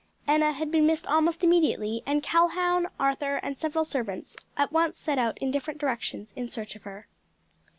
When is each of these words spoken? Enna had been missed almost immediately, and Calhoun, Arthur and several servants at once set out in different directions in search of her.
Enna 0.27 0.51
had 0.51 0.71
been 0.71 0.87
missed 0.87 1.05
almost 1.05 1.43
immediately, 1.43 2.01
and 2.07 2.23
Calhoun, 2.23 2.87
Arthur 2.99 3.35
and 3.43 3.59
several 3.59 3.83
servants 3.85 4.35
at 4.57 4.71
once 4.71 4.97
set 4.97 5.19
out 5.19 5.37
in 5.37 5.51
different 5.51 5.79
directions 5.79 6.33
in 6.35 6.47
search 6.47 6.75
of 6.75 6.85
her. 6.85 7.05